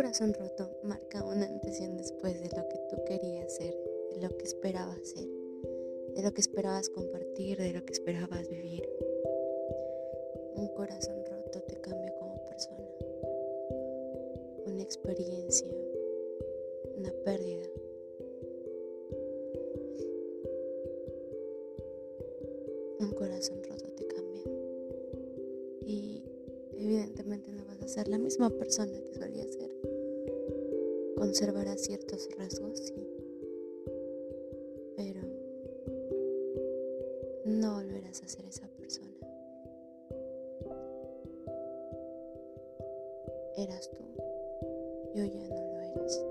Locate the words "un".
0.00-0.06, 1.22-1.42, 1.84-1.98, 10.56-10.68, 23.00-23.12